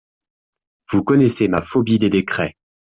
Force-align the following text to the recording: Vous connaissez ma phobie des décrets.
Vous 0.89 1.03
connaissez 1.03 1.47
ma 1.47 1.61
phobie 1.61 1.99
des 1.99 2.09
décrets. 2.09 2.55